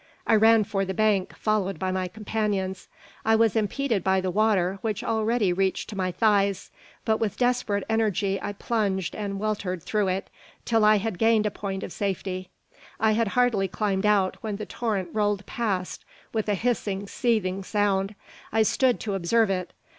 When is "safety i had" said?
11.93-13.27